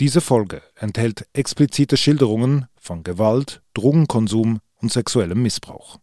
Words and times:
Diese 0.00 0.22
Folge 0.22 0.62
enthält 0.76 1.26
explizite 1.34 1.98
Schilderungen 1.98 2.64
von 2.80 3.02
Gewalt, 3.02 3.60
Drogenkonsum 3.74 4.60
und 4.76 4.90
sexuellem 4.90 5.42
Missbrauch. 5.42 5.98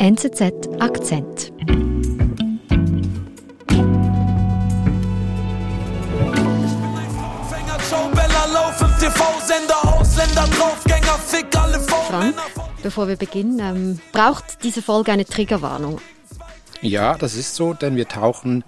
NZZ 0.00 0.42
Akzent. 0.80 1.52
Frank, 12.08 12.34
bevor 12.82 13.06
wir 13.06 13.16
beginnen, 13.16 13.60
ähm, 13.60 14.00
braucht 14.10 14.64
diese 14.64 14.82
Folge 14.82 15.12
eine 15.12 15.24
Triggerwarnung? 15.24 16.00
Ja, 16.80 17.16
das 17.16 17.36
ist 17.36 17.54
so, 17.54 17.72
denn 17.72 17.94
wir 17.94 18.08
tauchen 18.08 18.64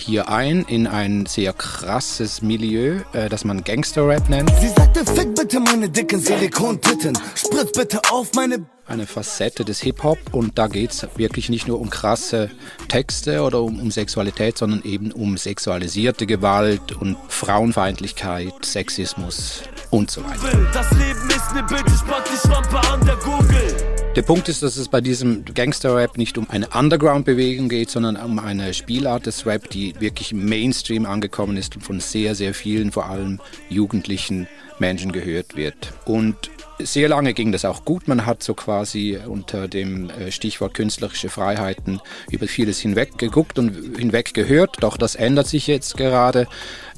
hier 0.00 0.28
ein 0.28 0.62
in 0.62 0.86
ein 0.86 1.26
sehr 1.26 1.52
krasses 1.52 2.42
Milieu, 2.42 3.00
äh, 3.12 3.28
das 3.28 3.44
man 3.44 3.62
Gangster-Rap 3.64 4.28
nennt. 4.28 4.50
Sie 4.60 4.68
sagte, 4.68 5.04
fick 5.04 5.34
bitte 5.34 5.60
meine 5.60 5.88
dicken 5.88 6.20
Silikontitten, 6.20 7.16
spritz 7.34 7.72
bitte 7.72 8.00
auf 8.10 8.32
meine... 8.34 8.66
Eine 8.86 9.06
Facette 9.06 9.64
des 9.64 9.80
Hip-Hop 9.82 10.18
und 10.32 10.58
da 10.58 10.66
geht 10.66 10.90
es 10.90 11.06
wirklich 11.14 11.48
nicht 11.48 11.68
nur 11.68 11.80
um 11.80 11.90
krasse 11.90 12.50
Texte 12.88 13.42
oder 13.42 13.62
um, 13.62 13.78
um 13.78 13.92
Sexualität, 13.92 14.58
sondern 14.58 14.82
eben 14.82 15.12
um 15.12 15.38
sexualisierte 15.38 16.26
Gewalt 16.26 16.90
und 16.92 17.16
Frauenfeindlichkeit, 17.28 18.52
Sexismus 18.64 19.62
und 19.90 20.10
so 20.10 20.24
weiter. 20.24 20.58
Das 20.74 20.90
Leben 20.90 21.28
ist 21.28 21.54
ne 21.54 21.62
Bitch, 21.62 21.94
ich 21.94 22.04
pack 22.04 22.24
die 22.24 22.48
Schrampe 22.48 22.80
an 22.88 23.06
der 23.06 23.16
Google. 23.16 23.76
Der 24.16 24.22
Punkt 24.22 24.48
ist, 24.48 24.64
dass 24.64 24.76
es 24.76 24.88
bei 24.88 25.00
diesem 25.00 25.44
Gangster-Rap 25.44 26.18
nicht 26.18 26.36
um 26.36 26.50
eine 26.50 26.66
Underground-Bewegung 26.70 27.68
geht, 27.68 27.90
sondern 27.90 28.16
um 28.16 28.40
eine 28.40 28.74
Spielart 28.74 29.26
des 29.26 29.46
Rap, 29.46 29.70
die 29.70 29.94
wirklich 30.00 30.32
im 30.32 30.46
Mainstream 30.46 31.06
angekommen 31.06 31.56
ist 31.56 31.76
und 31.76 31.82
von 31.82 32.00
sehr, 32.00 32.34
sehr 32.34 32.52
vielen, 32.52 32.90
vor 32.90 33.06
allem 33.06 33.40
jugendlichen 33.68 34.48
Menschen 34.80 35.12
gehört 35.12 35.54
wird. 35.54 35.92
Und 36.06 36.50
sehr 36.84 37.08
lange 37.08 37.34
ging 37.34 37.52
das 37.52 37.64
auch 37.64 37.84
gut. 37.84 38.08
Man 38.08 38.26
hat 38.26 38.42
so 38.42 38.54
quasi 38.54 39.18
unter 39.26 39.68
dem 39.68 40.10
äh, 40.10 40.30
Stichwort 40.30 40.74
künstlerische 40.74 41.28
Freiheiten 41.28 42.00
über 42.30 42.46
vieles 42.46 42.80
hinweg 42.80 43.18
geguckt 43.18 43.58
und 43.58 43.96
hinweg 43.96 44.34
gehört. 44.34 44.76
Doch 44.80 44.96
das 44.96 45.14
ändert 45.14 45.46
sich 45.46 45.66
jetzt 45.66 45.96
gerade. 45.96 46.46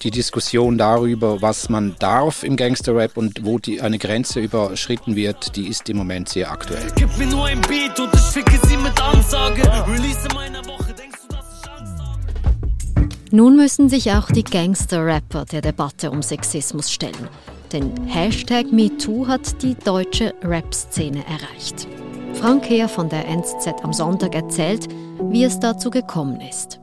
Die 0.03 0.11
Diskussion 0.11 0.79
darüber, 0.79 1.43
was 1.43 1.69
man 1.69 1.95
darf 1.99 2.43
im 2.43 2.57
Gangsterrap 2.57 3.17
und 3.17 3.45
wo 3.45 3.59
die, 3.59 3.81
eine 3.81 3.99
Grenze 3.99 4.41
überschritten 4.41 5.17
wird, 5.17 5.57
die 5.57 5.69
ist 5.69 5.89
im 5.89 5.97
Moment 5.97 6.29
sehr 6.29 6.51
aktuell. 6.51 6.87
Gib 6.97 7.17
mir 7.19 7.27
nur 7.27 7.47
ein 7.47 7.61
Beat 7.63 7.99
und 8.01 8.13
ich 8.15 8.21
ficke 8.21 8.59
sie 8.67 8.77
mit 8.77 9.01
Ansage. 9.01 9.63
Release 9.89 10.29
meiner 10.35 10.65
Woche, 10.67 10.93
denkst 10.93 11.21
du, 11.29 11.37
dass 11.37 11.63
ich 13.25 13.33
Nun 13.33 13.57
müssen 13.57 13.89
sich 13.89 14.13
auch 14.13 14.31
die 14.31 14.45
Gangster-Rapper 14.45 15.45
der 15.45 15.61
Debatte 15.63 16.11
um 16.11 16.23
Sexismus 16.23 16.91
stellen. 16.91 17.29
Den 17.73 17.91
Hashtag 18.07 18.71
MeToo 18.71 19.27
hat 19.27 19.63
die 19.63 19.75
deutsche 19.75 20.35
Rap-Szene 20.43 21.25
erreicht. 21.25 21.89
Frank 22.35 22.69
Heer 22.69 22.87
von 22.87 23.09
der 23.09 23.27
NZZ 23.27 23.83
am 23.83 23.95
Sonntag 23.95 24.35
erzählt, 24.35 24.89
wie 25.31 25.45
es 25.45 25.59
dazu 25.59 25.89
gekommen 25.89 26.43
ist. 26.43 26.81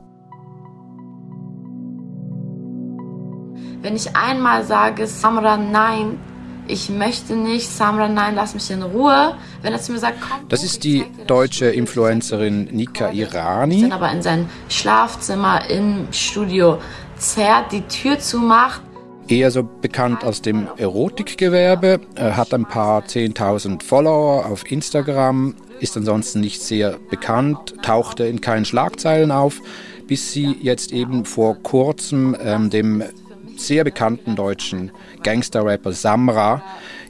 Wenn 3.82 3.94
ich 3.94 4.16
einmal 4.16 4.64
sage, 4.64 5.06
Samra, 5.06 5.56
nein, 5.56 6.18
ich 6.66 6.90
möchte 6.90 7.36
nicht, 7.36 7.68
Samra, 7.68 8.08
nein, 8.08 8.34
lass 8.34 8.54
mich 8.54 8.68
in 8.72 8.82
Ruhe. 8.82 9.36
Wenn 9.62 9.72
er 9.72 9.80
zu 9.80 9.92
mir 9.92 9.98
sagt, 9.98 10.18
komm. 10.20 10.48
Das 10.48 10.64
ist 10.64 10.82
die 10.82 11.04
deutsche 11.28 11.66
Influencerin 11.66 12.64
Nika 12.64 13.12
Irani. 13.12 13.82
Dann 13.82 13.92
aber 13.92 14.10
in 14.10 14.22
sein 14.22 14.48
Schlafzimmer 14.68 15.70
im 15.70 16.08
Studio 16.10 16.78
zerrt, 17.16 17.70
die 17.70 17.82
Tür 17.82 18.18
zumacht 18.18 18.82
eher 19.30 19.50
so 19.50 19.62
bekannt 19.62 20.24
aus 20.24 20.42
dem 20.42 20.68
Erotikgewerbe, 20.76 22.00
er 22.14 22.36
hat 22.36 22.52
ein 22.52 22.66
paar 22.66 23.02
10.000 23.02 23.82
Follower 23.82 24.46
auf 24.46 24.70
Instagram, 24.70 25.54
ist 25.78 25.96
ansonsten 25.96 26.40
nicht 26.40 26.60
sehr 26.60 26.98
bekannt, 27.10 27.74
tauchte 27.82 28.26
in 28.26 28.40
keinen 28.40 28.64
Schlagzeilen 28.64 29.30
auf, 29.30 29.60
bis 30.06 30.32
sie 30.32 30.56
jetzt 30.60 30.92
eben 30.92 31.24
vor 31.24 31.56
kurzem 31.62 32.36
ähm, 32.42 32.70
dem 32.70 33.02
sehr 33.56 33.84
bekannten 33.84 34.36
deutschen 34.36 34.90
Gangster-Rapper 35.22 35.92
Samra 35.92 36.62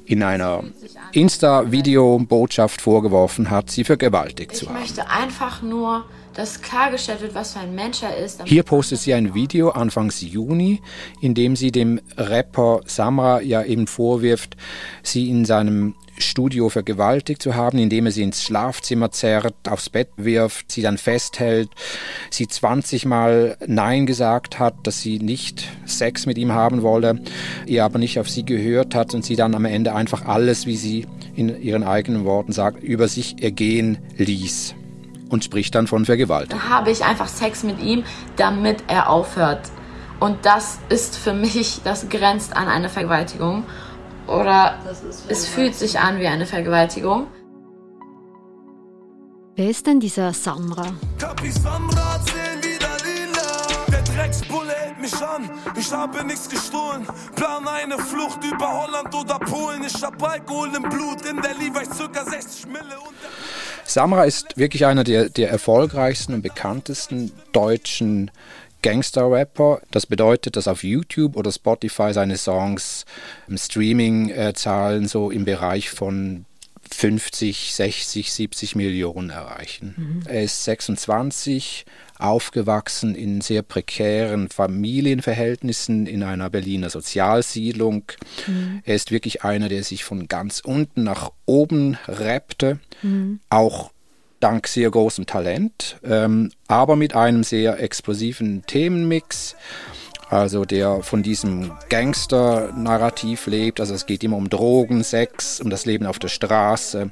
in 0.05 0.23
einer 0.23 0.65
Insta-Video-Botschaft 1.13 2.81
vorgeworfen 2.81 3.51
hat, 3.51 3.71
sie 3.71 3.85
vergewaltigt 3.85 4.57
zu 4.57 4.67
haben. 4.67 4.77
Ich 4.77 4.81
möchte 4.81 5.09
einfach 5.09 5.63
nur 5.63 6.05
dass 6.41 6.63
klargestellt 6.63 7.21
wird, 7.21 7.35
was 7.35 7.53
für 7.53 7.61
ein 7.61 7.75
Mensch 7.75 8.03
er 8.03 8.17
ist. 8.17 8.43
Hier 8.47 8.63
postet 8.63 8.99
sie 8.99 9.13
ein 9.13 9.35
Video 9.35 9.69
Anfangs 9.69 10.23
Juni, 10.23 10.81
in 11.21 11.35
dem 11.35 11.55
sie 11.55 11.71
dem 11.71 12.01
Rapper 12.17 12.81
Samra 12.87 13.43
ja 13.43 13.63
eben 13.63 13.87
vorwirft, 13.87 14.57
sie 15.03 15.29
in 15.29 15.45
seinem 15.45 15.95
Studio 16.17 16.71
vergewaltigt 16.71 17.43
zu 17.43 17.57
haben, 17.57 17.77
indem 17.77 18.07
er 18.07 18.13
sie 18.13 18.23
ins 18.23 18.43
Schlafzimmer 18.43 19.11
zerrt, 19.11 19.55
aufs 19.69 19.91
Bett 19.91 20.09
wirft, 20.17 20.73
sie 20.73 20.81
dann 20.81 20.97
festhält, 20.97 21.69
sie 22.31 22.49
20 22.49 23.05
Mal 23.05 23.59
Nein 23.67 24.07
gesagt 24.07 24.59
hat, 24.59 24.75
dass 24.85 25.03
sie 25.03 25.19
nicht 25.19 25.69
Sex 25.85 26.25
mit 26.25 26.39
ihm 26.39 26.53
haben 26.53 26.81
wolle, 26.81 27.21
er 27.67 27.85
aber 27.85 27.99
nicht 27.99 28.19
auf 28.19 28.31
sie 28.31 28.47
gehört 28.47 28.95
hat 28.95 29.13
und 29.13 29.27
sie 29.27 29.37
dann 29.37 29.55
am 29.55 29.67
Ende 29.67 29.95
einfach 29.95 30.25
alles, 30.25 30.65
wie 30.65 30.77
sie 30.77 31.07
in 31.37 31.61
ihren 31.63 31.83
eigenen 31.83 32.25
Worten 32.25 32.53
sagt, 32.53 32.83
über 32.83 33.09
sich 33.09 33.43
ergehen 33.43 33.99
ließ 34.17 34.75
und 35.31 35.45
spricht 35.45 35.75
dann 35.75 35.87
von 35.87 36.05
Vergewaltigung. 36.05 36.61
Da 36.61 36.69
habe 36.69 36.91
ich 36.91 37.05
einfach 37.05 37.29
Sex 37.29 37.63
mit 37.63 37.81
ihm, 37.81 38.05
damit 38.37 38.85
er 38.89 39.09
aufhört. 39.09 39.71
Und 40.19 40.45
das 40.45 40.79
ist 40.91 41.17
für 41.17 41.33
mich, 41.33 41.81
das 41.83 42.09
grenzt 42.09 42.55
an 42.57 42.69
eine 42.69 42.91
Vergewaltigung. 42.91 43.65
Oder 44.27 44.75
es 45.29 45.47
fühlt 45.47 45.75
sich 45.75 45.99
an 45.99 46.19
wie 46.19 46.27
eine 46.27 46.47
Vergewaltigung. 46.47 47.27
Wer 49.57 49.71
ist 49.71 49.87
denn 49.87 49.99
dieser 49.99 50.33
Samra? 50.33 50.87
Kapi 51.19 51.51
Samra 51.51 52.21
Der 53.91 54.03
Drecksbulle 54.03 54.73
hält 54.73 55.01
mich 55.01 55.15
an. 55.17 55.51
Ich 55.77 55.93
habe 55.93 56.25
nichts 56.25 56.49
gestohlen. 56.49 57.07
Plan 57.35 57.67
eine 57.67 57.99
Flucht 57.99 58.45
über 58.45 58.69
Holland 58.69 59.15
oder 59.15 59.39
Polen. 59.39 59.83
Ich 59.85 60.03
hab 60.03 60.23
Alkohol 60.23 60.71
im 60.77 60.83
Blut. 60.83 61.25
In 61.27 61.41
der 61.43 61.55
Levi 61.55 61.85
circa 61.93 62.25
60 62.25 62.67
Mille. 62.67 62.97
Samra 63.91 64.25
ist 64.25 64.57
wirklich 64.57 64.87
einer 64.87 65.05
der, 65.05 65.29
der 65.29 65.51
erfolgreichsten 65.51 66.35
und 66.35 66.43
bekanntesten 66.43 67.33
deutschen 67.53 68.31
Gangster-Rapper. 68.83 69.81
Das 69.91 70.07
bedeutet, 70.07 70.57
dass 70.57 70.69
auf 70.69 70.85
YouTube 70.85 71.37
oder 71.37 71.51
Spotify 71.51 72.13
seine 72.13 72.37
Songs 72.37 73.05
Streaming-Zahlen 73.53 75.09
so 75.09 75.31
im 75.31 75.45
Bereich 75.45 75.91
von 75.91 76.47
50, 76.95 77.75
60, 77.75 78.33
70 78.33 78.77
Millionen 78.77 79.31
erreichen. 79.31 79.95
Mhm. 79.97 80.23
Er 80.27 80.43
ist 80.43 80.65
26, 80.65 81.85
aufgewachsen 82.19 83.15
in 83.15 83.41
sehr 83.41 83.63
prekären 83.63 84.49
Familienverhältnissen 84.49 86.07
in 86.07 86.23
einer 86.23 86.51
Berliner 86.51 86.91
Sozialsiedlung. 86.91 88.05
Mhm. 88.47 88.83
Er 88.85 88.95
ist 88.95 89.11
wirklich 89.11 89.43
einer, 89.45 89.69
der 89.69 89.83
sich 89.83 90.05
von 90.05 90.29
ganz 90.29 90.61
unten 90.61 91.03
nach 91.03 91.31
oben 91.47 91.97
rappte, 92.07 92.79
mhm. 93.03 93.41
auch 93.49 93.91
dank 94.41 94.67
sehr 94.67 94.91
großem 94.91 95.27
Talent, 95.27 95.99
ähm, 96.03 96.51
aber 96.67 96.97
mit 96.97 97.15
einem 97.15 97.45
sehr 97.45 97.81
explosiven 97.81 98.65
Themenmix 98.67 99.55
also 100.31 100.65
der 100.65 101.03
von 101.03 101.23
diesem 101.23 101.73
Gangster-Narrativ 101.89 103.47
lebt. 103.47 103.81
Also 103.81 103.95
es 103.95 104.07
geht 104.07 104.23
immer 104.25 104.37
um 104.37 104.49
Drogen, 104.49 105.03
Sex, 105.03 105.61
um 105.61 105.71
das 105.71 105.85
Leben 105.85 106.07
auf 106.07 106.19
der 106.19 106.29
Straße, 106.29 107.11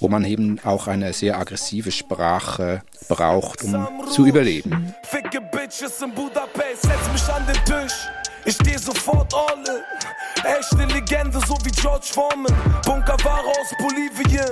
wo 0.00 0.08
man 0.08 0.24
eben 0.24 0.58
auch 0.64 0.86
eine 0.86 1.12
sehr 1.12 1.38
aggressive 1.38 1.90
Sprache 1.90 2.82
braucht, 3.08 3.64
um 3.64 3.86
zu 4.10 4.26
überleben. 4.26 4.94
Ficke 5.02 5.40
Bitches 5.40 6.00
in 6.02 6.12
Budapest, 6.14 6.82
setz 6.82 7.12
mich 7.12 7.34
an 7.34 7.46
den 7.46 7.64
Tisch. 7.64 7.94
Ich 8.44 8.54
steh 8.54 8.76
sofort 8.76 9.32
all 9.34 9.58
in. 9.58 10.44
Echte 10.44 10.94
Legende, 10.94 11.38
so 11.46 11.56
wie 11.64 11.70
George 11.70 12.06
Foreman. 12.12 12.52
Bunkerware 12.84 13.46
aus 13.46 13.72
Bolivien. 13.78 14.48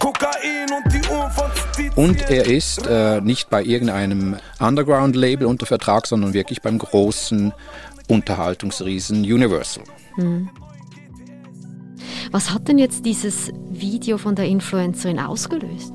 Kokain 0.00 0.68
und 0.70 0.92
die 0.92 1.08
Uhren 1.10 1.30
von 1.30 1.50
Und 1.94 2.20
er 2.30 2.46
ist 2.46 2.86
äh, 2.86 3.22
nicht 3.22 3.48
bei 3.48 3.62
irgendeinem 3.62 4.36
Underground-Label 4.60 5.46
unter 5.46 5.64
Vertrag, 5.64 6.06
sondern 6.06 6.34
wirklich 6.34 6.60
beim 6.60 6.78
großen 6.78 7.54
Unterhaltungsriesen 8.08 9.22
Universal. 9.22 9.84
Hm. 10.16 10.50
Was 12.32 12.50
hat 12.50 12.68
denn 12.68 12.78
jetzt 12.78 13.06
dieses 13.06 13.50
Video 13.70 14.18
von 14.18 14.34
der 14.34 14.46
Influencerin 14.46 15.18
ausgelöst? 15.18 15.93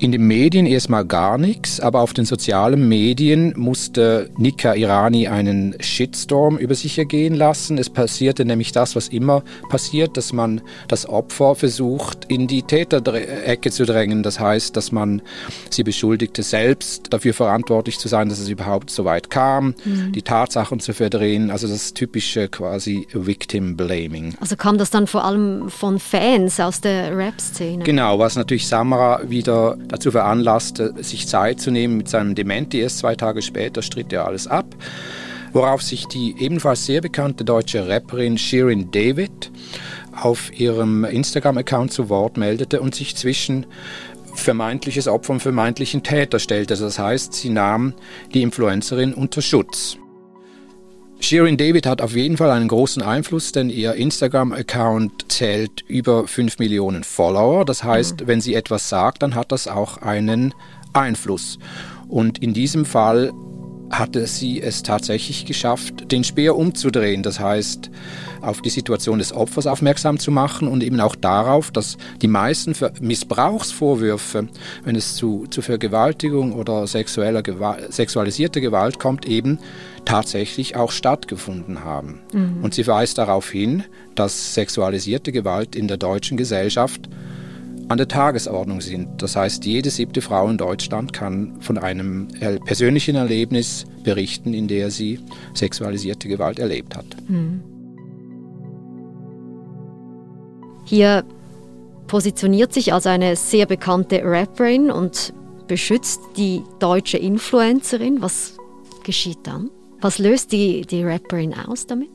In 0.00 0.12
den 0.12 0.28
Medien 0.28 0.66
erstmal 0.66 1.04
gar 1.04 1.38
nichts, 1.38 1.80
aber 1.80 2.02
auf 2.02 2.12
den 2.12 2.24
sozialen 2.24 2.88
Medien 2.88 3.52
musste 3.56 4.30
Nika 4.36 4.74
Irani 4.74 5.26
einen 5.26 5.74
Shitstorm 5.80 6.56
über 6.56 6.76
sich 6.76 6.96
ergehen 6.98 7.34
lassen. 7.34 7.78
Es 7.78 7.90
passierte 7.90 8.44
nämlich 8.44 8.70
das, 8.70 8.94
was 8.94 9.08
immer 9.08 9.42
passiert, 9.70 10.16
dass 10.16 10.32
man 10.32 10.60
das 10.86 11.08
Opfer 11.08 11.56
versucht, 11.56 12.26
in 12.28 12.46
die 12.46 12.62
Täterecke 12.62 13.72
zu 13.72 13.86
drängen. 13.86 14.22
Das 14.22 14.38
heißt, 14.38 14.76
dass 14.76 14.92
man 14.92 15.20
sie 15.68 15.82
beschuldigte, 15.82 16.44
selbst 16.44 17.12
dafür 17.12 17.34
verantwortlich 17.34 17.98
zu 17.98 18.06
sein, 18.06 18.28
dass 18.28 18.38
es 18.38 18.48
überhaupt 18.48 18.90
so 18.90 19.04
weit 19.04 19.30
kam, 19.30 19.74
mhm. 19.84 20.12
die 20.12 20.22
Tatsachen 20.22 20.78
zu 20.78 20.94
verdrehen. 20.94 21.50
Also 21.50 21.66
das 21.66 21.92
typische 21.92 22.48
quasi 22.48 23.08
Victim 23.12 23.76
Blaming. 23.76 24.36
Also 24.40 24.54
kam 24.54 24.78
das 24.78 24.90
dann 24.90 25.08
vor 25.08 25.24
allem 25.24 25.68
von 25.68 25.98
Fans 25.98 26.60
aus 26.60 26.80
der 26.80 27.16
Rap-Szene? 27.16 27.82
Genau, 27.82 28.20
was 28.20 28.36
natürlich 28.36 28.68
Samra 28.68 29.22
wieder 29.28 29.76
dazu 29.88 30.10
veranlasste, 30.10 30.94
sich 31.00 31.26
Zeit 31.26 31.60
zu 31.60 31.70
nehmen 31.70 31.96
mit 31.96 32.08
seinem 32.08 32.34
Dementi. 32.34 32.80
Erst 32.80 32.98
zwei 32.98 33.14
Tage 33.14 33.42
später 33.42 33.82
stritt 33.82 34.12
er 34.12 34.26
alles 34.26 34.46
ab. 34.46 34.74
Worauf 35.52 35.82
sich 35.82 36.06
die 36.06 36.34
ebenfalls 36.38 36.86
sehr 36.86 37.00
bekannte 37.00 37.44
deutsche 37.44 37.88
Rapperin 37.88 38.36
Shirin 38.36 38.90
David 38.90 39.50
auf 40.12 40.52
ihrem 40.58 41.04
Instagram-Account 41.04 41.92
zu 41.92 42.08
Wort 42.08 42.36
meldete 42.36 42.80
und 42.80 42.94
sich 42.94 43.16
zwischen 43.16 43.66
vermeintliches 44.34 45.08
Opfer 45.08 45.32
und 45.32 45.40
vermeintlichen 45.40 46.02
Täter 46.02 46.38
stellte. 46.38 46.76
Das 46.76 46.98
heißt, 46.98 47.34
sie 47.34 47.50
nahm 47.50 47.94
die 48.34 48.42
Influencerin 48.42 49.14
unter 49.14 49.42
Schutz. 49.42 49.98
Shirin 51.20 51.56
David 51.56 51.86
hat 51.86 52.00
auf 52.00 52.14
jeden 52.14 52.36
Fall 52.36 52.50
einen 52.50 52.68
großen 52.68 53.02
Einfluss, 53.02 53.52
denn 53.52 53.70
ihr 53.70 53.94
Instagram-Account 53.94 55.30
zählt 55.30 55.82
über 55.88 56.28
5 56.28 56.58
Millionen 56.58 57.02
Follower. 57.04 57.64
Das 57.64 57.82
heißt, 57.82 58.22
mhm. 58.22 58.26
wenn 58.28 58.40
sie 58.40 58.54
etwas 58.54 58.88
sagt, 58.88 59.22
dann 59.22 59.34
hat 59.34 59.50
das 59.52 59.66
auch 59.66 59.98
einen 59.98 60.54
Einfluss. 60.92 61.58
Und 62.08 62.38
in 62.38 62.54
diesem 62.54 62.84
Fall 62.84 63.32
hatte 63.90 64.26
sie 64.26 64.62
es 64.62 64.82
tatsächlich 64.82 65.44
geschafft, 65.44 65.97
den 66.12 66.24
Speer 66.24 66.56
umzudrehen. 66.56 67.22
Das 67.22 67.40
heißt, 67.40 67.90
auf 68.40 68.62
die 68.62 68.70
Situation 68.70 69.18
des 69.18 69.32
Opfers 69.32 69.66
aufmerksam 69.66 70.18
zu 70.18 70.30
machen 70.30 70.68
und 70.68 70.82
eben 70.82 71.00
auch 71.00 71.16
darauf, 71.16 71.70
dass 71.70 71.96
die 72.22 72.28
meisten 72.28 72.74
Missbrauchsvorwürfe, 73.00 74.48
wenn 74.84 74.96
es 74.96 75.16
zu, 75.16 75.46
zu 75.50 75.62
Vergewaltigung 75.62 76.52
oder 76.52 76.86
sexueller 76.86 77.42
Gewalt, 77.42 77.92
sexualisierter 77.92 78.60
Gewalt 78.60 78.98
kommt, 78.98 79.26
eben 79.26 79.58
tatsächlich 80.04 80.76
auch 80.76 80.90
stattgefunden 80.90 81.84
haben. 81.84 82.20
Mhm. 82.32 82.58
Und 82.62 82.74
sie 82.74 82.86
weist 82.86 83.18
darauf 83.18 83.50
hin, 83.50 83.84
dass 84.14 84.54
sexualisierte 84.54 85.32
Gewalt 85.32 85.76
in 85.76 85.88
der 85.88 85.96
deutschen 85.96 86.36
Gesellschaft 86.36 87.08
an 87.88 87.96
der 87.96 88.08
Tagesordnung 88.08 88.80
sind. 88.80 89.22
Das 89.22 89.34
heißt, 89.34 89.64
jede 89.64 89.90
siebte 89.90 90.20
Frau 90.20 90.48
in 90.48 90.58
Deutschland 90.58 91.12
kann 91.12 91.60
von 91.60 91.78
einem 91.78 92.28
persönlichen 92.64 93.16
Erlebnis 93.16 93.86
berichten, 94.04 94.54
in 94.54 94.68
der 94.68 94.90
sie 94.90 95.20
sexualisierte 95.54 96.28
Gewalt 96.28 96.58
erlebt 96.58 96.96
hat. 96.96 97.06
Mhm. 97.28 97.62
Hier 100.84 101.24
positioniert 102.06 102.72
sich 102.72 102.92
als 102.92 103.06
eine 103.06 103.36
sehr 103.36 103.66
bekannte 103.66 104.22
Rapperin 104.24 104.90
und 104.90 105.34
beschützt 105.66 106.20
die 106.36 106.62
deutsche 106.78 107.18
Influencerin. 107.18 108.22
Was 108.22 108.56
geschieht 109.04 109.38
dann? 109.44 109.70
Was 110.00 110.18
löst 110.18 110.52
die, 110.52 110.82
die 110.82 111.04
Rapperin 111.04 111.54
aus 111.54 111.86
damit? 111.86 112.08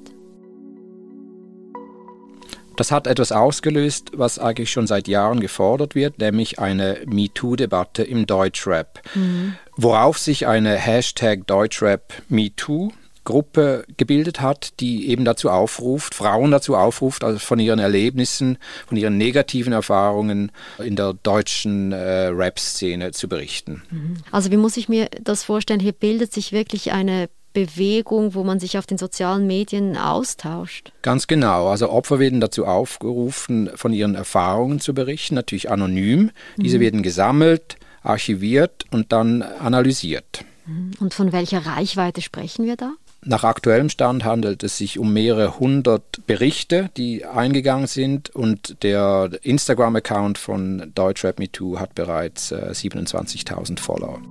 Das 2.75 2.91
hat 2.91 3.07
etwas 3.07 3.31
ausgelöst, 3.31 4.11
was 4.13 4.39
eigentlich 4.39 4.71
schon 4.71 4.87
seit 4.87 5.07
Jahren 5.07 5.39
gefordert 5.39 5.95
wird, 5.95 6.19
nämlich 6.19 6.59
eine 6.59 7.01
MeToo-Debatte 7.05 8.03
im 8.03 8.25
Deutschrap, 8.25 9.01
mhm. 9.15 9.55
worauf 9.75 10.17
sich 10.17 10.47
eine 10.47 10.75
Hashtag 10.75 11.45
Deutschrap 11.47 12.13
MeToo 12.29 12.91
Gruppe 13.23 13.85
gebildet 13.97 14.41
hat, 14.41 14.79
die 14.79 15.09
eben 15.09 15.23
dazu 15.23 15.49
aufruft, 15.49 16.13
Frauen 16.13 16.51
dazu 16.51 16.75
aufruft, 16.75 17.23
also 17.23 17.39
von 17.39 17.59
ihren 17.59 17.79
Erlebnissen, 17.79 18.57
von 18.87 18.97
ihren 18.97 19.17
negativen 19.17 19.73
Erfahrungen 19.73 20.51
in 20.77 20.95
der 20.95 21.13
deutschen 21.13 21.91
äh, 21.91 22.27
Rap-Szene 22.27 23.11
zu 23.11 23.27
berichten. 23.27 23.83
Mhm. 23.89 24.17
Also 24.31 24.51
wie 24.51 24.57
muss 24.57 24.77
ich 24.77 24.89
mir 24.89 25.09
das 25.21 25.43
vorstellen? 25.43 25.79
Hier 25.79 25.93
bildet 25.93 26.33
sich 26.33 26.51
wirklich 26.51 26.91
eine 26.91 27.29
Bewegung, 27.53 28.33
wo 28.33 28.43
man 28.43 28.59
sich 28.59 28.77
auf 28.77 28.85
den 28.85 28.97
sozialen 28.97 29.47
Medien 29.47 29.97
austauscht. 29.97 30.91
Ganz 31.01 31.27
genau. 31.27 31.67
Also 31.67 31.89
Opfer 31.89 32.19
werden 32.19 32.41
dazu 32.41 32.65
aufgerufen, 32.65 33.69
von 33.75 33.93
ihren 33.93 34.15
Erfahrungen 34.15 34.79
zu 34.79 34.93
berichten, 34.93 35.35
natürlich 35.35 35.69
anonym. 35.69 36.31
Diese 36.57 36.77
mhm. 36.77 36.81
werden 36.81 37.03
gesammelt, 37.03 37.77
archiviert 38.01 38.85
und 38.91 39.11
dann 39.11 39.41
analysiert. 39.41 40.45
Mhm. 40.65 40.91
Und 40.99 41.13
von 41.13 41.31
welcher 41.31 41.65
Reichweite 41.65 42.21
sprechen 42.21 42.65
wir 42.65 42.75
da? 42.75 42.93
Nach 43.25 43.45
aktuellem 43.45 43.89
Stand 43.89 44.25
handelt 44.25 44.63
es 44.63 44.77
sich 44.77 44.99
um 44.99 45.13
mehrere 45.13 45.57
hundert 45.59 46.25
Berichte, 46.27 46.89
die 46.97 47.23
eingegangen 47.23 47.87
sind 47.87 48.29
und 48.29 48.83
der 48.83 49.29
Instagram-Account 49.43 50.37
von 50.37 50.91
Deutschrap 50.93 51.39
Me 51.39 51.49
Too 51.49 51.79
hat 51.79 51.95
bereits 51.95 52.51
äh, 52.51 52.71
27.000 52.71 53.79
Follower. 53.79 54.21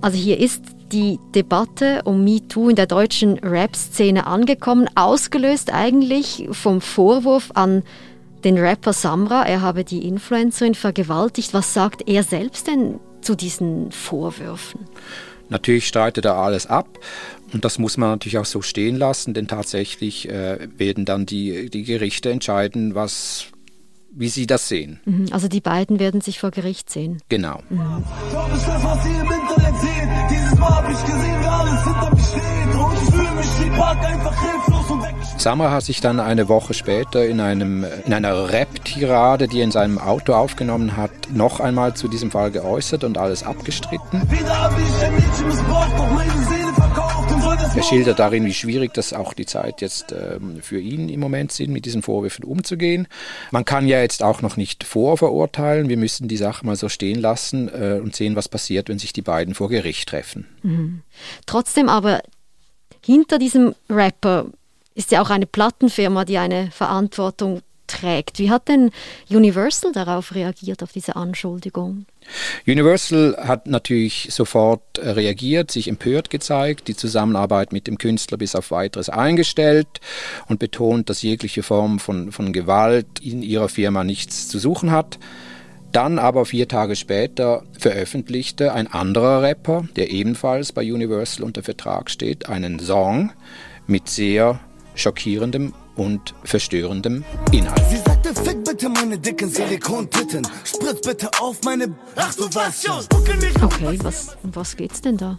Also 0.00 0.18
hier 0.18 0.38
ist 0.38 0.62
die 0.92 1.18
Debatte 1.34 2.02
um 2.04 2.22
MeToo 2.24 2.68
in 2.68 2.76
der 2.76 2.86
deutschen 2.86 3.38
Rap-Szene 3.38 4.26
angekommen, 4.26 4.88
ausgelöst 4.94 5.72
eigentlich 5.72 6.48
vom 6.52 6.80
Vorwurf 6.80 7.50
an 7.54 7.82
den 8.44 8.58
Rapper 8.58 8.92
Samra, 8.92 9.44
er 9.44 9.60
habe 9.62 9.82
die 9.82 10.06
Influencerin 10.06 10.74
vergewaltigt. 10.74 11.52
Was 11.52 11.74
sagt 11.74 12.08
er 12.08 12.22
selbst 12.22 12.68
denn 12.68 13.00
zu 13.20 13.34
diesen 13.34 13.90
Vorwürfen? 13.90 14.80
Natürlich 15.48 15.86
streitet 15.88 16.24
er 16.24 16.36
alles 16.36 16.66
ab 16.66 16.88
und 17.52 17.64
das 17.64 17.78
muss 17.78 17.96
man 17.96 18.10
natürlich 18.10 18.38
auch 18.38 18.44
so 18.44 18.62
stehen 18.62 18.96
lassen, 18.96 19.34
denn 19.34 19.48
tatsächlich 19.48 20.28
äh, 20.28 20.68
werden 20.76 21.04
dann 21.04 21.26
die, 21.26 21.70
die 21.70 21.84
Gerichte 21.84 22.30
entscheiden, 22.30 22.94
was, 22.94 23.46
wie 24.16 24.28
sie 24.28 24.46
das 24.46 24.68
sehen. 24.68 25.00
Mhm, 25.04 25.26
also 25.30 25.46
die 25.46 25.60
beiden 25.60 26.00
werden 26.00 26.20
sich 26.20 26.40
vor 26.40 26.50
Gericht 26.50 26.90
sehen. 26.90 27.22
Genau. 27.28 27.60
Mhm. 27.68 28.02
Samra 35.36 35.70
hat 35.70 35.82
sich 35.84 36.00
dann 36.00 36.18
eine 36.18 36.48
Woche 36.48 36.74
später 36.74 37.26
in, 37.26 37.40
einem, 37.40 37.84
in 38.06 38.12
einer 38.12 38.50
Rap-Tirade, 38.52 39.48
die 39.48 39.58
er 39.58 39.64
in 39.64 39.70
seinem 39.70 39.98
Auto 39.98 40.32
aufgenommen 40.32 40.96
hat, 40.96 41.10
noch 41.32 41.60
einmal 41.60 41.94
zu 41.94 42.08
diesem 42.08 42.30
Fall 42.30 42.50
geäußert 42.50 43.04
und 43.04 43.18
alles 43.18 43.42
abgestritten. 43.42 44.22
Wieder 44.30 44.70
er 47.76 47.82
schildert 47.82 48.18
darin, 48.18 48.44
wie 48.44 48.54
schwierig 48.54 48.94
das 48.94 49.12
auch 49.12 49.34
die 49.34 49.46
Zeit 49.46 49.80
jetzt 49.80 50.12
ähm, 50.12 50.60
für 50.62 50.80
ihn 50.80 51.08
im 51.08 51.20
Moment 51.20 51.52
sind, 51.52 51.72
mit 51.72 51.84
diesen 51.84 52.02
Vorwürfen 52.02 52.44
umzugehen. 52.44 53.06
Man 53.50 53.64
kann 53.64 53.86
ja 53.86 54.00
jetzt 54.00 54.22
auch 54.22 54.42
noch 54.42 54.56
nicht 54.56 54.84
vorverurteilen. 54.84 55.88
Wir 55.88 55.96
müssen 55.96 56.28
die 56.28 56.36
Sache 56.36 56.64
mal 56.64 56.76
so 56.76 56.88
stehen 56.88 57.20
lassen 57.20 57.68
äh, 57.68 58.00
und 58.02 58.16
sehen, 58.16 58.36
was 58.36 58.48
passiert, 58.48 58.88
wenn 58.88 58.98
sich 58.98 59.12
die 59.12 59.22
beiden 59.22 59.54
vor 59.54 59.68
Gericht 59.68 60.08
treffen. 60.08 60.46
Mhm. 60.62 61.02
Trotzdem 61.46 61.88
aber 61.88 62.22
hinter 63.04 63.38
diesem 63.38 63.74
Rapper 63.88 64.46
ist 64.94 65.10
ja 65.10 65.22
auch 65.22 65.30
eine 65.30 65.46
Plattenfirma, 65.46 66.24
die 66.24 66.38
eine 66.38 66.70
Verantwortung 66.70 67.60
trägt. 67.86 68.38
Wie 68.38 68.50
hat 68.50 68.68
denn 68.68 68.90
Universal 69.30 69.92
darauf 69.92 70.34
reagiert, 70.34 70.82
auf 70.82 70.92
diese 70.92 71.16
Anschuldigung? 71.16 72.06
Universal 72.66 73.36
hat 73.38 73.66
natürlich 73.66 74.28
sofort 74.30 74.82
reagiert, 74.98 75.70
sich 75.70 75.88
empört 75.88 76.30
gezeigt, 76.30 76.88
die 76.88 76.96
Zusammenarbeit 76.96 77.72
mit 77.72 77.86
dem 77.86 77.98
Künstler 77.98 78.38
bis 78.38 78.54
auf 78.54 78.70
weiteres 78.70 79.08
eingestellt 79.08 80.00
und 80.48 80.58
betont, 80.58 81.08
dass 81.08 81.22
jegliche 81.22 81.62
Form 81.62 81.98
von, 81.98 82.32
von 82.32 82.52
Gewalt 82.52 83.20
in 83.22 83.42
ihrer 83.42 83.68
Firma 83.68 84.04
nichts 84.04 84.48
zu 84.48 84.58
suchen 84.58 84.90
hat. 84.90 85.18
Dann 85.92 86.18
aber 86.18 86.44
vier 86.44 86.68
Tage 86.68 86.96
später 86.96 87.62
veröffentlichte 87.78 88.72
ein 88.72 88.86
anderer 88.86 89.42
Rapper, 89.42 89.88
der 89.96 90.10
ebenfalls 90.10 90.72
bei 90.72 90.82
Universal 90.82 91.44
unter 91.44 91.62
Vertrag 91.62 92.10
steht, 92.10 92.48
einen 92.48 92.80
Song 92.80 93.32
mit 93.86 94.08
sehr 94.08 94.60
schockierendem 94.94 95.72
und 95.96 96.34
verstörendem 96.44 97.24
Inhalt. 97.52 97.82
Sie 97.90 97.96
sagte, 97.96 98.34
fick 98.34 98.64
bitte 98.64 98.88
meine 98.88 99.18
dicken 99.18 99.48
Silikontitten, 99.48 100.46
spritz 100.64 101.00
bitte 101.00 101.30
auf 101.40 101.62
meine... 101.64 101.94
Ach 102.14 102.34
du 102.34 102.44
was 102.52 102.82
schon! 102.82 103.04
Okay, 103.62 103.98
was, 104.02 104.36
um 104.42 104.54
was 104.54 104.76
geht's 104.76 105.00
denn 105.00 105.16
da? 105.16 105.38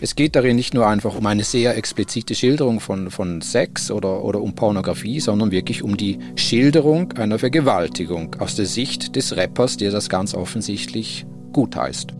Es 0.00 0.16
geht 0.16 0.34
darin 0.34 0.56
nicht 0.56 0.74
nur 0.74 0.86
einfach 0.86 1.14
um 1.14 1.26
eine 1.26 1.44
sehr 1.44 1.76
explizite 1.76 2.34
Schilderung 2.34 2.80
von, 2.80 3.10
von 3.10 3.40
Sex 3.40 3.90
oder, 3.90 4.24
oder 4.24 4.40
um 4.40 4.54
Pornografie, 4.54 5.20
sondern 5.20 5.52
wirklich 5.52 5.82
um 5.82 5.96
die 5.96 6.18
Schilderung 6.34 7.12
einer 7.12 7.38
Vergewaltigung 7.38 8.34
aus 8.40 8.56
der 8.56 8.66
Sicht 8.66 9.14
des 9.14 9.36
Rappers, 9.36 9.76
der 9.76 9.92
das 9.92 10.08
ganz 10.08 10.34
offensichtlich 10.34 11.24
gutheißt. 11.52 12.14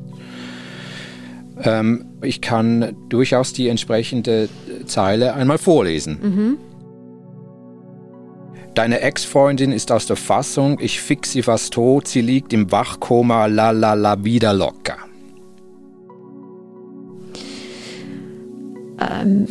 Ähm, 1.64 2.04
ich 2.22 2.40
kann 2.40 2.94
durchaus 3.08 3.52
die 3.52 3.68
entsprechende 3.68 4.48
Zeile 4.86 5.34
einmal 5.34 5.58
vorlesen. 5.58 6.18
Mhm. 6.22 6.58
Deine 8.74 9.00
Ex-Freundin 9.00 9.70
ist 9.70 9.92
aus 9.92 10.06
der 10.06 10.16
Fassung, 10.16 10.80
ich 10.80 10.98
fix 10.98 11.32
sie 11.32 11.42
fast 11.42 11.74
tot, 11.74 12.08
sie 12.08 12.22
liegt 12.22 12.54
im 12.54 12.72
Wachkoma, 12.72 13.44
la 13.46 13.70
la 13.70 13.92
la, 13.92 14.24
wieder 14.24 14.54
locker. 14.54 14.96
Ähm. 18.98 19.46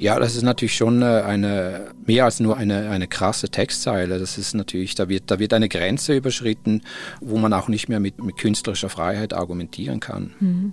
Ja, 0.00 0.18
das 0.18 0.34
ist 0.34 0.42
natürlich 0.42 0.74
schon 0.74 1.00
äh, 1.00 1.22
eine, 1.24 1.92
mehr 2.04 2.24
als 2.24 2.40
nur 2.40 2.56
eine, 2.56 2.90
eine 2.90 3.06
krasse 3.06 3.48
Textzeile. 3.48 4.18
Das 4.18 4.36
ist 4.36 4.54
natürlich, 4.54 4.96
da 4.96 5.08
wird, 5.08 5.30
da 5.30 5.38
wird 5.38 5.54
eine 5.54 5.68
Grenze 5.68 6.16
überschritten, 6.16 6.82
wo 7.20 7.38
man 7.38 7.52
auch 7.52 7.68
nicht 7.68 7.88
mehr 7.88 8.00
mit, 8.00 8.22
mit 8.22 8.36
künstlerischer 8.36 8.88
Freiheit 8.88 9.32
argumentieren 9.32 10.00
kann. 10.00 10.34
Mhm. 10.40 10.72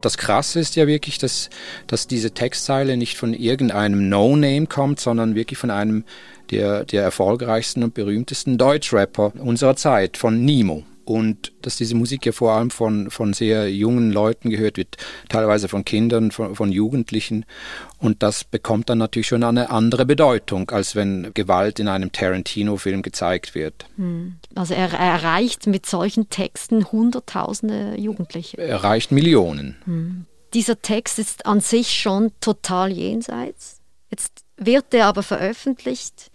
Das 0.00 0.16
Krasse 0.16 0.60
ist 0.60 0.76
ja 0.76 0.86
wirklich, 0.86 1.18
dass, 1.18 1.50
dass 1.86 2.06
diese 2.06 2.30
Textzeile 2.30 2.96
nicht 2.96 3.16
von 3.16 3.34
irgendeinem 3.34 4.08
No-Name 4.08 4.66
kommt, 4.66 5.00
sondern 5.00 5.34
wirklich 5.34 5.58
von 5.58 5.70
einem 5.70 6.04
der, 6.50 6.84
der 6.84 7.02
erfolgreichsten 7.02 7.82
und 7.82 7.94
berühmtesten 7.94 8.58
Deutschrapper 8.58 9.32
unserer 9.38 9.76
Zeit, 9.76 10.16
von 10.16 10.44
Nemo 10.44 10.84
und 11.08 11.52
dass 11.62 11.76
diese 11.76 11.94
Musik 11.94 12.26
ja 12.26 12.32
vor 12.32 12.52
allem 12.52 12.70
von, 12.70 13.10
von 13.10 13.32
sehr 13.32 13.72
jungen 13.72 14.12
Leuten 14.12 14.50
gehört 14.50 14.76
wird, 14.76 14.96
teilweise 15.28 15.68
von 15.68 15.84
Kindern, 15.84 16.30
von, 16.30 16.54
von 16.54 16.70
Jugendlichen. 16.70 17.44
Und 17.98 18.22
das 18.22 18.44
bekommt 18.44 18.90
dann 18.90 18.98
natürlich 18.98 19.28
schon 19.28 19.42
eine 19.42 19.70
andere 19.70 20.06
Bedeutung, 20.06 20.70
als 20.70 20.94
wenn 20.94 21.30
Gewalt 21.34 21.80
in 21.80 21.88
einem 21.88 22.12
Tarantino-Film 22.12 23.02
gezeigt 23.02 23.54
wird. 23.54 23.86
Hm. 23.96 24.36
Also 24.54 24.74
er, 24.74 24.92
er, 24.92 25.18
erreicht 25.18 25.66
mit 25.66 25.86
solchen 25.86 26.30
Texten 26.30 26.84
Hunderttausende 26.92 27.94
Jugendliche. 27.98 28.58
Er 28.58 28.68
erreicht 28.68 29.10
Millionen. 29.10 29.76
Hm. 29.84 30.26
Dieser 30.54 30.80
Text 30.80 31.18
ist 31.18 31.46
an 31.46 31.60
sich 31.60 31.98
schon 31.98 32.32
total 32.40 32.92
jenseits. 32.92 33.80
Jetzt 34.10 34.44
wird 34.56 34.92
er 34.94 35.06
aber 35.06 35.22
veröffentlicht 35.22 36.30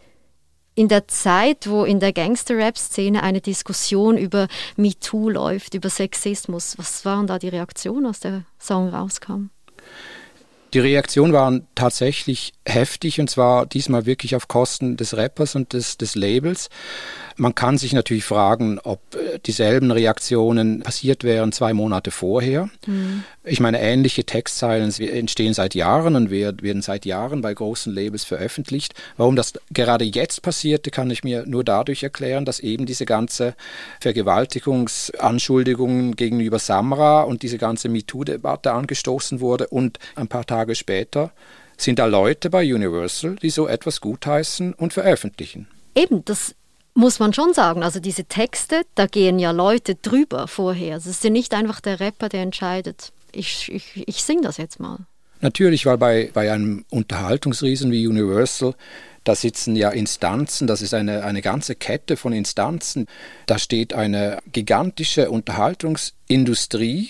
in 0.76 0.88
der 0.88 1.08
Zeit, 1.08 1.70
wo 1.70 1.86
in 1.86 2.00
der 2.00 2.14
Gangster-Rap-Szene 2.14 3.22
eine 3.22 3.42
Diskussion 3.42 4.18
über 4.18 4.48
MeToo 4.76 5.30
läuft, 5.30 5.74
über 5.74 5.90
Sexismus, 5.90 6.78
was 6.78 7.06
waren 7.06 7.28
da 7.28 7.40
die 7.40 7.50
Reaktionen, 7.50 8.06
als 8.06 8.22
der 8.22 8.44
Song 8.60 8.90
rauskam? 8.90 9.50
Die 10.74 10.80
Reaktionen 10.80 11.34
waren 11.34 11.68
tatsächlich 11.76 12.54
heftig 12.66 13.20
und 13.20 13.30
zwar 13.30 13.66
diesmal 13.66 14.06
wirklich 14.06 14.36
auf 14.36 14.48
Kosten 14.48 14.96
des 14.96 15.18
Rappers 15.18 15.56
und 15.56 15.74
des, 15.74 15.98
des 15.98 16.16
Labels. 16.16 16.70
Man 17.36 17.56
kann 17.56 17.78
sich 17.78 17.92
natürlich 17.94 18.24
fragen, 18.26 18.80
ob 18.84 19.00
äh, 19.16 19.40
dieselben 19.46 19.92
Reaktionen 19.92 20.82
passiert 20.82 21.24
wären 21.24 21.52
zwei 21.52 21.74
Monate 21.74 22.12
vorher. 22.12 22.70
Mhm. 22.86 23.24
Ich 23.44 23.60
meine, 23.60 23.82
ähnliche 23.82 24.24
Textzeilen 24.24 24.94
entstehen 25.00 25.54
seit 25.54 25.76
Jahren 25.76 26.16
und 26.16 26.32
werden 26.32 26.82
seit 26.82 27.06
Jahren 27.06 27.42
bei 27.42 27.54
großen 27.54 27.94
Labels 27.94 28.24
veröffentlicht. 28.24 28.94
Warum 29.18 29.36
das 29.36 29.52
gerade 29.72 30.06
jetzt 30.06 30.42
passierte, 30.42 30.90
kann 30.92 31.12
ich 31.12 31.26
mir 31.26 31.46
nur 31.46 31.66
dadurch 31.66 32.04
erklären, 32.04 32.46
dass 32.46 32.62
eben 32.62 32.86
diese 32.86 33.06
ganze 33.06 33.56
Vergewaltigungsanschuldigungen 34.00 36.16
gegenüber 36.16 36.60
Samra 36.60 37.24
und 37.24 37.44
diese 37.44 37.58
ganze 37.58 37.90
MeToo-Debatte 37.90 38.72
angestoßen 38.72 39.42
wurde 39.42 39.68
und 39.68 40.00
ein 40.16 40.30
paar 40.30 40.46
Tage 40.46 40.76
später 40.76 41.34
sind 41.78 42.00
da 42.00 42.06
Leute 42.06 42.50
bei 42.50 42.74
Universal, 42.74 43.36
die 43.36 43.50
so 43.50 43.68
etwas 43.68 44.02
gutheißen 44.02 44.74
und 44.74 44.94
veröffentlichen. 44.94 45.68
Eben, 45.96 46.24
das 46.26 46.56
muss 46.94 47.20
man 47.20 47.34
schon 47.34 47.54
sagen. 47.54 47.84
Also 47.84 48.00
diese 48.00 48.26
Texte, 48.26 48.84
da 48.96 49.08
gehen 49.08 49.40
ja 49.40 49.52
Leute 49.52 49.96
drüber 49.96 50.48
vorher. 50.48 50.98
Es 50.98 51.06
ist 51.06 51.24
ja 51.24 51.30
nicht 51.30 51.54
einfach 51.54 51.82
der 51.82 52.00
Rapper, 52.00 52.30
der 52.30 52.42
entscheidet, 52.42 53.12
ich, 53.32 53.72
ich, 53.72 54.08
ich 54.08 54.24
singe 54.24 54.42
das 54.42 54.58
jetzt 54.58 54.80
mal. 54.80 55.00
Natürlich, 55.42 55.86
weil 55.86 55.98
bei, 55.98 56.30
bei 56.34 56.52
einem 56.52 56.86
Unterhaltungsriesen 56.90 57.92
wie 57.92 58.08
Universal, 58.08 58.76
da 59.24 59.36
sitzen 59.36 59.76
ja 59.76 59.90
Instanzen, 59.90 60.68
das 60.68 60.82
ist 60.82 60.94
eine, 60.94 61.24
eine 61.24 61.42
ganze 61.42 61.76
Kette 61.76 62.16
von 62.16 62.32
Instanzen. 62.34 63.08
Da 63.46 63.58
steht 63.58 63.94
eine 63.94 64.40
gigantische 64.52 65.30
Unterhaltungsindustrie 65.30 67.10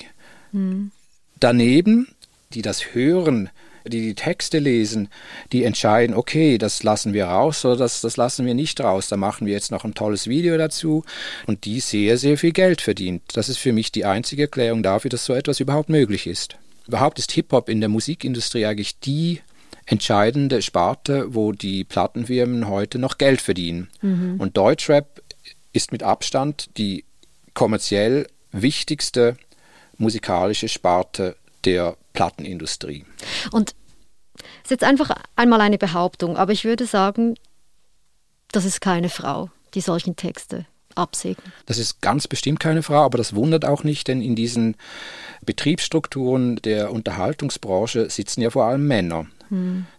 hm. 0.52 0.92
daneben, 1.40 2.08
die 2.54 2.62
das 2.62 2.94
Hören 2.94 3.50
die 3.86 4.02
die 4.02 4.16
Texte 4.16 4.60
lesen, 4.60 5.10
die 5.52 5.64
entscheiden, 5.64 6.16
okay, 6.16 6.58
das 6.58 6.84
lassen 6.84 7.14
wir 7.14 7.26
raus 7.26 7.66
oder 7.66 7.78
das, 7.78 8.02
das 8.02 8.18
lassen 8.18 8.46
wir 8.46 8.54
nicht 8.54 8.80
raus. 8.82 9.08
Da 9.08 9.18
machen 9.18 9.48
wir 9.48 9.54
jetzt 9.54 9.72
noch 9.72 9.84
ein 9.84 9.94
tolles 9.94 10.28
Video 10.28 10.58
dazu 10.58 11.04
und 11.48 11.66
die 11.66 11.80
sehr, 11.80 12.18
sehr 12.18 12.38
viel 12.38 12.52
Geld 12.52 12.82
verdient. 12.82 13.24
Das 13.34 13.50
ist 13.50 13.58
für 13.58 13.74
mich 13.74 13.92
die 13.92 14.06
einzige 14.06 14.44
Erklärung 14.44 14.84
dafür, 14.84 15.10
dass 15.10 15.26
so 15.26 15.34
etwas 15.34 15.60
überhaupt 15.60 15.90
möglich 15.90 16.28
ist. 16.28 16.58
Überhaupt 16.88 17.20
ist 17.20 17.32
Hip-Hop 17.32 17.70
in 17.70 17.80
der 17.80 17.90
Musikindustrie 17.90 18.66
eigentlich 18.66 19.00
die 19.00 19.42
entscheidende 19.86 20.62
Sparte, 20.62 21.34
wo 21.34 21.52
die 21.52 21.84
Plattenfirmen 21.84 22.68
heute 22.68 23.00
noch 23.00 23.18
Geld 23.18 23.42
verdienen. 23.42 23.90
Mhm. 24.02 24.36
Und 24.40 24.58
Deutschrap 24.58 25.22
ist 25.74 25.92
mit 25.92 26.04
Abstand 26.04 26.70
die 26.78 27.04
kommerziell 27.54 28.28
wichtigste 28.52 29.38
musikalische 29.98 30.70
Sparte 30.70 31.36
der 31.66 31.98
Plattenindustrie. 32.14 33.06
Und 33.52 33.76
das 34.36 34.46
ist 34.66 34.72
jetzt 34.72 34.84
einfach 34.84 35.12
einmal 35.36 35.62
eine 35.62 35.78
Behauptung, 35.78 36.38
aber 36.38 36.52
ich 36.52 36.64
würde 36.64 36.86
sagen, 36.86 37.36
das 38.52 38.66
ist 38.66 38.82
keine 38.82 39.10
Frau, 39.10 39.50
die 39.74 39.82
solchen 39.82 40.16
Texte 40.16 40.66
absegnet. 40.96 41.52
Das 41.66 41.78
ist 41.78 42.02
ganz 42.02 42.28
bestimmt 42.28 42.60
keine 42.60 42.84
Frau, 42.84 43.02
aber 43.04 43.18
das 43.18 43.36
wundert 43.36 43.66
auch 43.66 43.84
nicht, 43.84 44.08
denn 44.08 44.22
in 44.22 44.36
diesen 44.36 44.76
Betriebsstrukturen 45.46 46.58
der 46.58 46.92
Unterhaltungsbranche 46.92 48.10
sitzen 48.10 48.42
ja 48.42 48.50
vor 48.50 48.66
allem 48.66 48.88
Männer. 48.88 49.26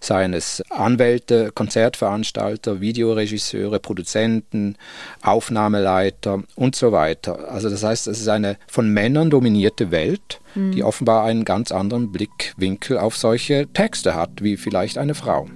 Seien 0.00 0.32
es 0.34 0.62
Anwälte, 0.70 1.50
Konzertveranstalter, 1.54 2.80
Videoregisseure, 2.80 3.78
Produzenten, 3.78 4.76
Aufnahmeleiter 5.22 6.42
und 6.56 6.74
so 6.74 6.92
weiter. 6.92 7.50
Also 7.50 7.70
das 7.70 7.82
heißt, 7.84 8.06
es 8.08 8.20
ist 8.20 8.28
eine 8.28 8.56
von 8.66 8.90
Männern 8.90 9.30
dominierte 9.30 9.90
Welt, 9.90 10.40
hm. 10.54 10.72
die 10.72 10.82
offenbar 10.82 11.24
einen 11.24 11.44
ganz 11.44 11.72
anderen 11.72 12.12
Blickwinkel 12.12 12.98
auf 12.98 13.16
solche 13.16 13.68
Texte 13.72 14.14
hat, 14.14 14.42
wie 14.42 14.56
vielleicht 14.56 14.98
eine 14.98 15.14
Frau. 15.14 15.46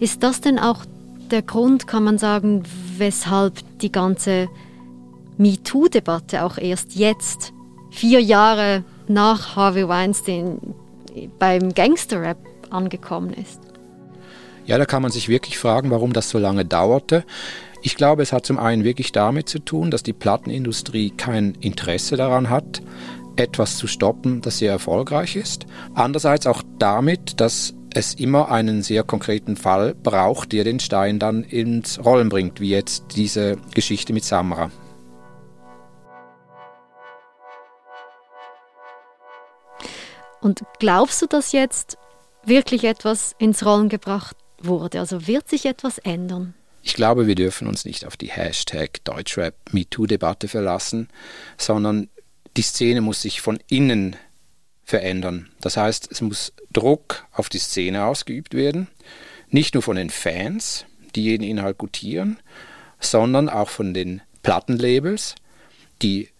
Ist 0.00 0.22
das 0.22 0.40
denn 0.40 0.58
auch 0.58 0.84
der 1.30 1.42
Grund, 1.42 1.86
kann 1.86 2.04
man 2.04 2.18
sagen, 2.18 2.62
weshalb 2.96 3.54
die 3.80 3.92
ganze 3.92 4.48
MeToo-Debatte 5.36 6.42
auch 6.42 6.58
erst 6.58 6.96
jetzt, 6.96 7.52
vier 7.90 8.20
Jahre 8.20 8.84
nach 9.06 9.56
Harvey 9.56 9.86
Weinstein, 9.86 10.74
beim 11.26 11.74
Gangsterrap 11.74 12.38
angekommen 12.70 13.32
ist? 13.32 13.60
Ja, 14.66 14.78
da 14.78 14.84
kann 14.84 15.02
man 15.02 15.10
sich 15.10 15.28
wirklich 15.28 15.58
fragen, 15.58 15.90
warum 15.90 16.12
das 16.12 16.28
so 16.28 16.38
lange 16.38 16.64
dauerte. 16.64 17.24
Ich 17.82 17.96
glaube, 17.96 18.22
es 18.22 18.32
hat 18.32 18.44
zum 18.44 18.58
einen 18.58 18.84
wirklich 18.84 19.12
damit 19.12 19.48
zu 19.48 19.60
tun, 19.60 19.90
dass 19.90 20.02
die 20.02 20.12
Plattenindustrie 20.12 21.10
kein 21.10 21.54
Interesse 21.60 22.16
daran 22.16 22.50
hat, 22.50 22.82
etwas 23.36 23.78
zu 23.78 23.86
stoppen, 23.86 24.40
das 24.42 24.58
sehr 24.58 24.72
erfolgreich 24.72 25.36
ist. 25.36 25.66
Andererseits 25.94 26.46
auch 26.46 26.62
damit, 26.78 27.40
dass 27.40 27.74
es 27.94 28.14
immer 28.14 28.50
einen 28.50 28.82
sehr 28.82 29.02
konkreten 29.02 29.56
Fall 29.56 29.94
braucht, 29.94 30.52
der 30.52 30.64
den 30.64 30.80
Stein 30.80 31.18
dann 31.18 31.44
ins 31.44 32.04
Rollen 32.04 32.28
bringt, 32.28 32.60
wie 32.60 32.70
jetzt 32.70 33.04
diese 33.16 33.56
Geschichte 33.74 34.12
mit 34.12 34.24
Samra. 34.24 34.70
Und 40.40 40.62
glaubst 40.78 41.20
du, 41.22 41.26
dass 41.26 41.52
jetzt 41.52 41.98
wirklich 42.44 42.84
etwas 42.84 43.34
ins 43.38 43.64
Rollen 43.64 43.88
gebracht 43.88 44.36
wurde? 44.60 45.00
Also 45.00 45.26
wird 45.26 45.48
sich 45.48 45.66
etwas 45.66 45.98
ändern? 45.98 46.54
Ich 46.82 46.94
glaube, 46.94 47.26
wir 47.26 47.34
dürfen 47.34 47.68
uns 47.68 47.84
nicht 47.84 48.06
auf 48.06 48.16
die 48.16 48.30
Hashtag 48.30 49.04
Deutschrap 49.04 49.54
MeToo-Debatte 49.72 50.48
verlassen, 50.48 51.08
sondern 51.56 52.08
die 52.56 52.62
Szene 52.62 53.00
muss 53.00 53.22
sich 53.22 53.40
von 53.40 53.58
innen 53.68 54.16
verändern. 54.84 55.50
Das 55.60 55.76
heißt, 55.76 56.10
es 56.10 56.20
muss 56.20 56.52
Druck 56.72 57.26
auf 57.32 57.48
die 57.48 57.58
Szene 57.58 58.04
ausgeübt 58.04 58.54
werden, 58.54 58.88
nicht 59.50 59.74
nur 59.74 59.82
von 59.82 59.96
den 59.96 60.10
Fans, 60.10 60.86
die 61.14 61.24
jeden 61.24 61.42
Inhalt 61.42 61.78
gutieren, 61.78 62.38
sondern 63.00 63.48
auch 63.48 63.68
von 63.68 63.92
den 63.92 64.22
Plattenlabels, 64.42 65.34
die 66.00 66.30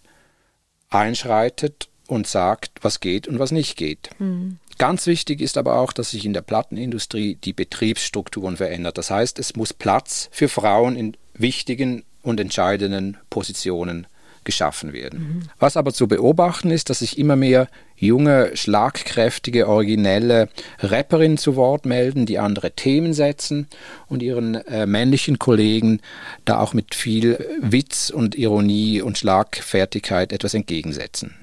einschreitet 0.89 1.89
und 2.09 2.27
sagt, 2.27 2.73
was 2.83 2.99
geht 2.99 3.29
und 3.29 3.39
was 3.39 3.53
nicht 3.53 3.77
geht. 3.77 4.11
Mhm. 4.19 4.59
Ganz 4.79 5.07
wichtig 5.07 5.41
ist 5.41 5.59
aber 5.59 5.77
auch, 5.77 5.93
dass 5.93 6.11
sich 6.11 6.25
in 6.25 6.33
der 6.33 6.41
Plattenindustrie 6.41 7.37
die 7.45 7.53
Betriebsstrukturen 7.53 8.57
verändert. 8.57 8.99
Das 8.99 9.11
heißt, 9.11 9.39
es 9.39 9.55
muss 9.55 9.73
Platz 9.73 10.29
für 10.33 10.49
Frauen 10.49 10.97
in 10.97 11.17
wichtigen 11.35 12.05
und 12.23 12.41
entscheidenden 12.41 13.17
Positionen 13.31 14.07
geschaffen 14.45 14.95
werden. 14.95 15.19
Mhm. 15.21 15.43
Was 15.59 15.77
aber 15.77 15.93
zu 15.93 16.09
beobachten 16.09 16.71
ist, 16.71 16.89
dass 16.89 17.01
sich 17.01 17.19
immer 17.19 17.37
mehr 17.37 17.69
junge, 17.97 18.57
schlagkräftige, 18.57 19.69
originelle 19.69 20.49
Rapperinnen 20.79 21.37
zu 21.37 21.57
Wort 21.57 21.85
melden, 21.85 22.25
die 22.25 22.39
andere 22.39 22.71
Themen 22.71 23.13
setzen 23.13 23.67
und 24.07 24.23
ihren 24.23 24.55
äh, 24.55 24.87
männlichen 24.87 25.39
Kollegen 25.39 26.01
da 26.45 26.61
auch 26.61 26.73
mit 26.73 26.95
viel 26.95 27.45
Witz 27.61 28.11
und 28.11 28.37
Ironie 28.37 29.03
und 29.03 29.19
Schlagfertigkeit 29.19 30.33
etwas 30.33 30.55
entgegensetzen. 30.55 31.35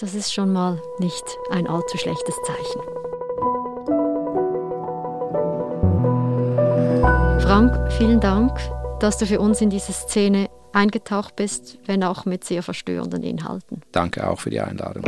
Das 0.00 0.14
ist 0.14 0.32
schon 0.32 0.52
mal 0.52 0.80
nicht 1.00 1.24
ein 1.50 1.66
allzu 1.66 1.98
schlechtes 1.98 2.36
Zeichen. 2.46 2.80
Frank, 7.40 7.92
vielen 7.94 8.20
Dank, 8.20 8.56
dass 9.00 9.18
du 9.18 9.26
für 9.26 9.40
uns 9.40 9.60
in 9.60 9.70
diese 9.70 9.92
Szene 9.92 10.48
eingetaucht 10.72 11.34
bist, 11.34 11.78
wenn 11.86 12.04
auch 12.04 12.26
mit 12.26 12.44
sehr 12.44 12.62
verstörenden 12.62 13.24
Inhalten. 13.24 13.80
Danke 13.90 14.30
auch 14.30 14.38
für 14.38 14.50
die 14.50 14.60
Einladung. 14.60 15.02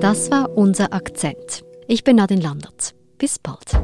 Das 0.00 0.30
war 0.30 0.50
unser 0.54 0.92
Akzent. 0.92 1.64
Ich 1.86 2.04
bin 2.04 2.16
Nadine 2.16 2.42
Landert. 2.42 2.94
Bis 3.16 3.38
bald. 3.38 3.80